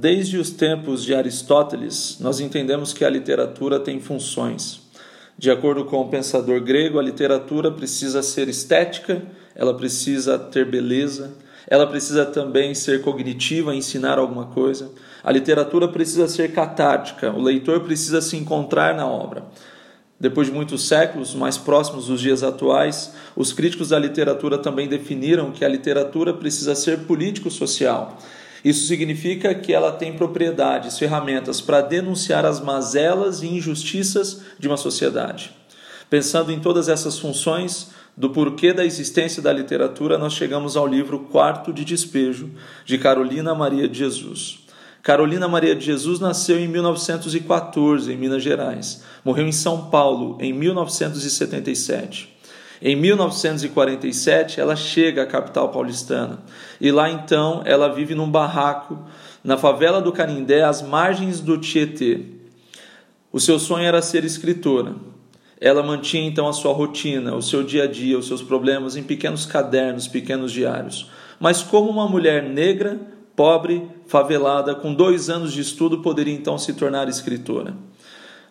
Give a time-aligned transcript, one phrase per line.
[0.00, 4.80] Desde os tempos de Aristóteles, nós entendemos que a literatura tem funções.
[5.36, 9.22] De acordo com o pensador grego, a literatura precisa ser estética,
[9.54, 11.34] ela precisa ter beleza,
[11.68, 14.90] ela precisa também ser cognitiva, ensinar alguma coisa.
[15.22, 19.44] A literatura precisa ser catártica, o leitor precisa se encontrar na obra.
[20.18, 25.50] Depois de muitos séculos, mais próximos dos dias atuais, os críticos da literatura também definiram
[25.50, 28.16] que a literatura precisa ser político-social.
[28.64, 34.76] Isso significa que ela tem propriedades, ferramentas para denunciar as mazelas e injustiças de uma
[34.76, 35.52] sociedade.
[36.08, 41.20] Pensando em todas essas funções, do porquê da existência da literatura, nós chegamos ao livro
[41.20, 42.50] Quarto de Despejo,
[42.84, 44.58] de Carolina Maria de Jesus.
[45.02, 49.02] Carolina Maria de Jesus nasceu em 1914, em Minas Gerais.
[49.24, 52.39] Morreu em São Paulo, em 1977.
[52.82, 56.38] Em 1947, ela chega à capital paulistana
[56.80, 58.98] e lá então ela vive num barraco
[59.44, 62.22] na favela do Canindé, às margens do Tietê.
[63.32, 64.94] O seu sonho era ser escritora.
[65.60, 69.02] Ela mantinha então a sua rotina, o seu dia a dia, os seus problemas em
[69.02, 71.10] pequenos cadernos, pequenos diários.
[71.38, 72.98] Mas como uma mulher negra,
[73.36, 77.74] pobre, favelada, com dois anos de estudo, poderia então se tornar escritora?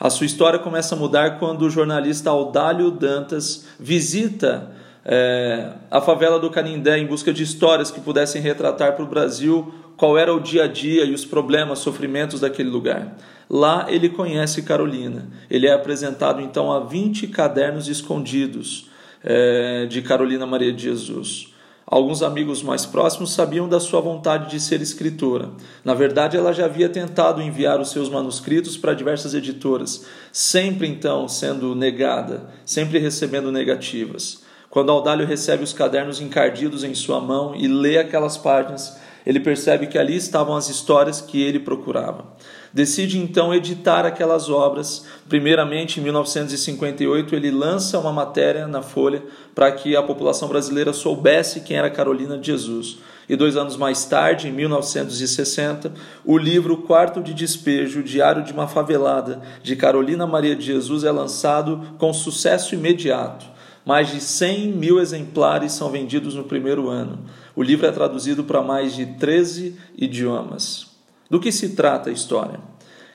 [0.00, 4.70] A sua história começa a mudar quando o jornalista Audálio Dantas visita
[5.04, 9.74] é, a favela do Canindé em busca de histórias que pudessem retratar para o Brasil
[9.96, 13.16] qual era o dia a dia e os problemas, sofrimentos daquele lugar.
[13.50, 15.26] Lá ele conhece Carolina.
[15.50, 18.88] Ele é apresentado então a 20 cadernos escondidos
[19.24, 21.52] é, de Carolina Maria de Jesus.
[21.90, 25.48] Alguns amigos mais próximos sabiam da sua vontade de ser escritora.
[25.82, 31.26] Na verdade, ela já havia tentado enviar os seus manuscritos para diversas editoras, sempre então
[31.26, 34.42] sendo negada, sempre recebendo negativas.
[34.68, 39.88] Quando Audálio recebe os cadernos encardidos em sua mão e lê aquelas páginas, ele percebe
[39.88, 42.24] que ali estavam as histórias que ele procurava.
[42.72, 45.04] Decide então editar aquelas obras.
[45.28, 49.22] Primeiramente, em 1958, ele lança uma matéria na Folha
[49.54, 53.00] para que a população brasileira soubesse quem era Carolina de Jesus.
[53.28, 55.92] E dois anos mais tarde, em 1960,
[56.24, 61.12] o livro Quarto de Despejo, Diário de uma Favelada, de Carolina Maria de Jesus, é
[61.12, 63.44] lançado com sucesso imediato.
[63.84, 67.20] Mais de 100 mil exemplares são vendidos no primeiro ano.
[67.58, 70.92] O livro é traduzido para mais de 13 idiomas.
[71.28, 72.60] Do que se trata a história?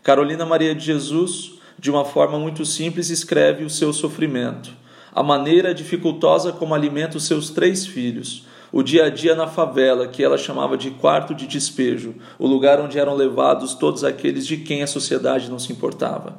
[0.04, 4.70] Carolina Maria de Jesus, de uma forma muito simples, escreve o seu sofrimento,
[5.16, 10.10] a maneira dificultosa como alimenta os seus três filhos, o dia a dia na favela,
[10.10, 14.58] que ela chamava de quarto de despejo, o lugar onde eram levados todos aqueles de
[14.58, 16.38] quem a sociedade não se importava.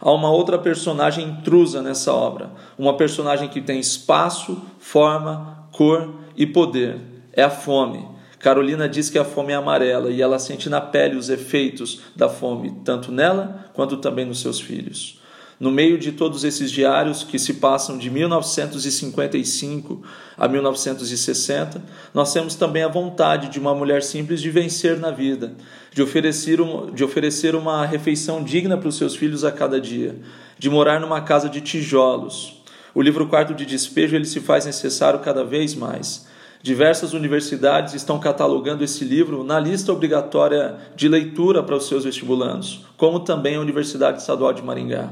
[0.00, 6.46] Há uma outra personagem intrusa nessa obra, uma personagem que tem espaço, forma, cor e
[6.46, 8.06] poder é a fome.
[8.38, 12.28] Carolina diz que a fome é amarela e ela sente na pele os efeitos da
[12.28, 15.20] fome, tanto nela quanto também nos seus filhos.
[15.60, 20.02] No meio de todos esses diários que se passam de 1955
[20.34, 21.82] a 1960,
[22.14, 25.52] nós temos também a vontade de uma mulher simples de vencer na vida,
[25.92, 30.16] de oferecer, um, de oferecer uma refeição digna para os seus filhos a cada dia,
[30.58, 32.62] de morar numa casa de tijolos.
[32.94, 36.29] O livro Quarto de Despejo ele se faz necessário cada vez mais.
[36.62, 42.84] Diversas universidades estão catalogando esse livro na lista obrigatória de leitura para os seus vestibulandos,
[42.98, 45.08] como também a Universidade Estadual de Maringá.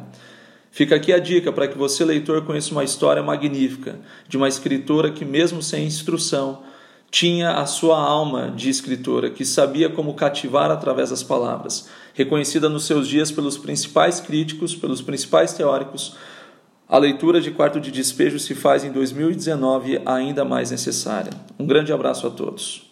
[0.71, 3.99] Fica aqui a dica para que você, leitor, conheça uma história magnífica
[4.29, 6.63] de uma escritora que, mesmo sem instrução,
[7.11, 11.89] tinha a sua alma de escritora, que sabia como cativar através das palavras.
[12.13, 16.15] Reconhecida nos seus dias pelos principais críticos, pelos principais teóricos,
[16.89, 21.33] a leitura de quarto de despejo se faz em 2019 ainda mais necessária.
[21.59, 22.88] Um grande abraço a todos.